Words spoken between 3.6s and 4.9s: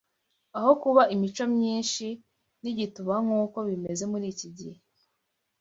bimeze muri iki gihe